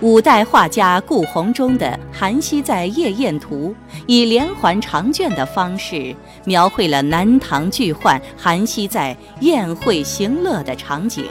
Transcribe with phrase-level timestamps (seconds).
[0.00, 3.74] 五代画家顾闳中的《韩熙载夜宴图》，
[4.06, 11.26] 以连环长卷的方式描绘了南唐巨宦韩熙载宴会行乐的场景。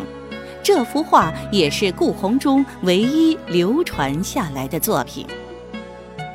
[0.62, 5.26] 这幅画也是顾闳中唯一流传下来的作品。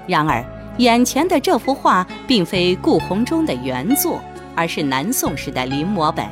[0.07, 0.43] 然而，
[0.79, 4.19] 眼前的这幅画并非顾闳中的原作，
[4.57, 6.25] 而是南宋时的临摹本。《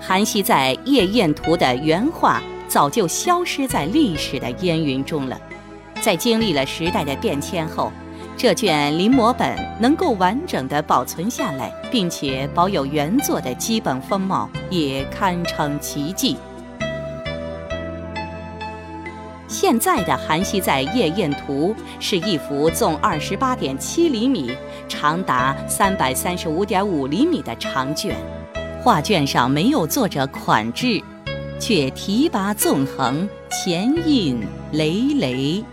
[0.00, 2.40] 韩熙载夜宴图》的原画。
[2.74, 5.40] 早就消失在历史的烟云中了。
[6.02, 7.92] 在经历了时代的变迁后，
[8.36, 16.36] 这卷临摹本能够完整的保存下来，并且保有原作的基本风貌，也堪称奇迹。
[19.46, 24.50] 现在的《韩熙载夜宴图》是一幅纵二十八点七厘米、
[24.88, 28.16] 长达三百三十五点五厘米的长卷，
[28.82, 31.00] 画卷上没有作者款制。
[31.58, 34.40] 却提拔纵横，前印
[34.72, 35.64] 累累。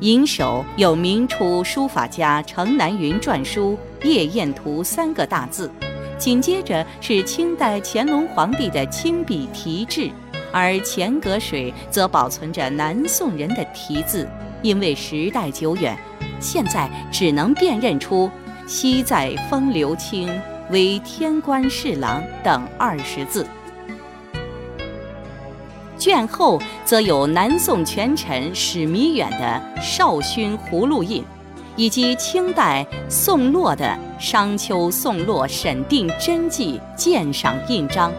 [0.00, 5.70] 银首有明初书法家程南云篆书《夜宴图》三个大字，
[6.18, 10.10] 紧接着是清代乾隆皇帝的亲笔题制，
[10.52, 14.28] 而钱阁水则保存着南宋人的题字，
[14.62, 15.96] 因为时代久远，
[16.40, 18.30] 现在只能辨认出
[18.68, 20.30] “西在风流清，
[20.70, 23.46] 为天官侍郎”等二十字。
[26.06, 31.24] 卷后则有南宋权臣史弥远的绍勋葫芦印，
[31.74, 38.12] 以及清代宋洛的商丘宋洛审定真迹鉴赏印章。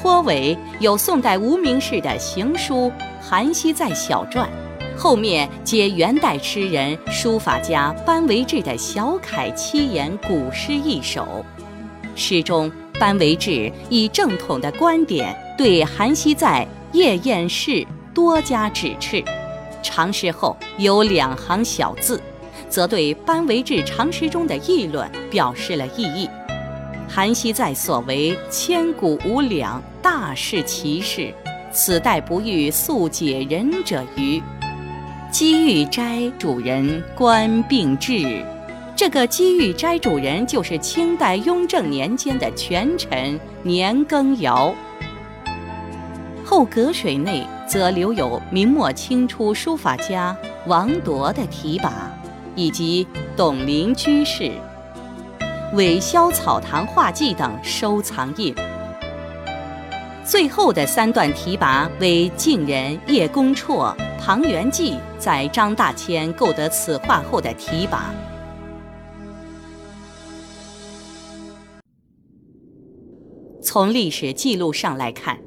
[0.00, 2.86] 托尾有宋代无名氏的行书
[3.20, 4.48] 《韩熙载小传》，
[4.96, 11.44] 后面接元代诗人书法家班维志的小楷七言古诗一首。
[12.14, 16.64] 诗中班维志以正统的观点对韩熙载。
[16.92, 19.22] 夜宴事多加指斥，
[19.82, 22.20] 长诗后有两行小字，
[22.68, 26.28] 则对班维志长诗中的议论表示了异议。
[27.08, 31.32] 韩熙载所为千古无两，大事奇事，
[31.72, 34.42] 此代不遇速解人者欤？
[35.30, 38.44] 积玉斋主人官并治，
[38.96, 44.74] 这个积玉斋主人就是清代雍正年间的权臣年羹尧。
[46.50, 51.92] 后阁水内则留有明末清初书法家王铎的题跋，
[52.56, 53.06] 以及
[53.36, 54.50] 董林居士、
[55.74, 58.52] 韦萧草堂画记等收藏印。
[60.24, 68.10] 最后的三段题跋为晋人叶公绰、庞元济在张大千购得此画后的题跋。
[73.62, 75.38] 从历史记录上来看。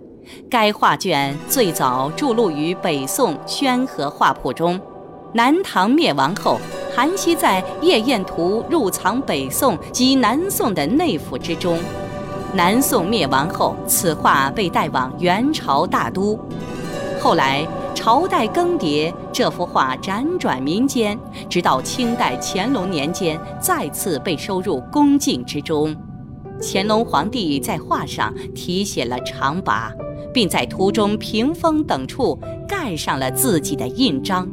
[0.50, 4.79] 该画卷最早著录于北宋宣和画谱中，
[5.34, 6.59] 南唐灭亡后，
[6.95, 11.79] 韩熙载夜宴图入藏北宋及南宋的内府之中。
[12.53, 16.39] 南宋灭亡后，此画被带往元朝大都。
[17.19, 21.17] 后来朝代更迭，这幅画辗转民间，
[21.50, 25.95] 直到清代乾隆年间再次被收入宫禁之中。
[26.62, 29.91] 乾隆皇帝在画上题写了长跋。
[30.33, 34.49] 并在图中屏风等处盖上了自己的印章。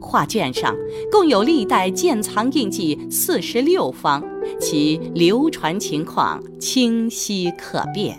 [0.00, 0.74] 画卷上
[1.12, 4.22] 共有历代建藏印记四十六方，
[4.60, 8.18] 其流传情况清晰可辨。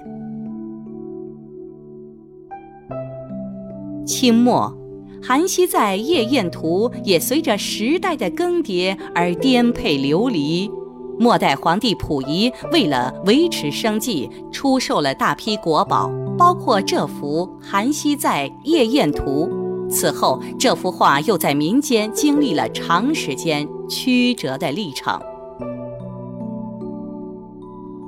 [4.06, 4.74] 清末，
[5.22, 10.72] 韩熙载夜宴图也随着时代的更迭而颠沛流离。
[11.20, 19.50] 末代皇帝溥仪为了维持生计，出售了大批国宝，包括这幅《韩熙载夜宴图》。
[19.90, 25.20] 此后，这幅画又在民间经历了长时间曲折的历程。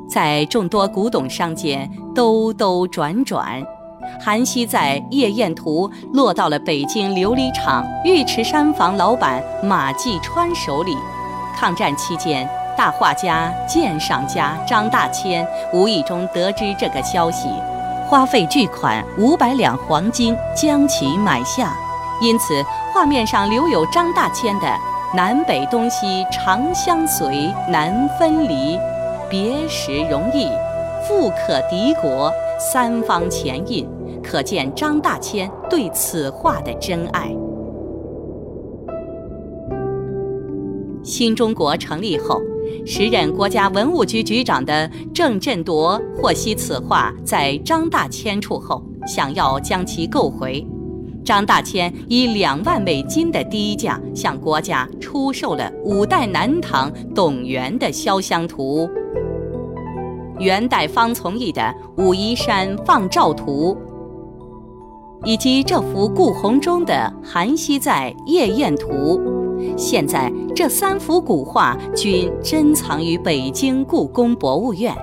[0.10, 3.62] 在众多古董商间兜兜转转，
[4.20, 10.96] 《韩熙载夜宴图》落到了北京琉璃厂玉池山房老板马继川手里。
[11.56, 12.50] 抗战期间。
[12.78, 17.48] 大画家、鉴赏家张大千无意中得知这个消息，
[18.08, 21.76] 花费巨款五百两黄金将其买下。
[22.22, 22.64] 因此，
[22.94, 24.68] 画面上留有张大千的
[25.14, 28.80] “南北东西长相随，难分离，
[29.30, 30.50] 别时容易，
[31.06, 33.86] 富可敌国”三方前印，
[34.24, 37.36] 可见张大千对此画的真爱。
[41.04, 42.42] 新中国成立后。
[42.86, 50.66] 时任国家文物局局长的郑振铎获悉此画在张大千处后，想要将其购回，
[51.24, 58.90] 张大千以两万美金的低价向国家出售了五代南唐董源的肖像图，
[60.40, 61.62] 元代方从义的
[62.04, 63.76] 《武夷山放照图》，
[65.26, 66.94] 以及这幅顾闳中的
[67.28, 68.88] 《韩熙载夜宴图》。
[69.78, 74.96] 现在这三幅古画均珍藏于北京故宫博物院。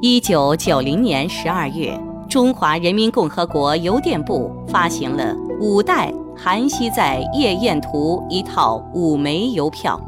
[0.00, 1.98] 一九九零年十二月。
[2.28, 10.00] 中华人民共和国邮电部发行了五代韩熙载夜宴图一套五枚邮票，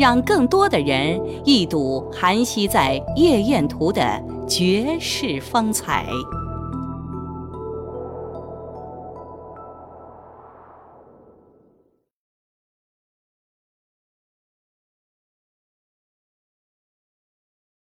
[0.00, 4.02] 让更多的人一睹韩熙载夜宴图的
[4.48, 6.06] 绝世风采。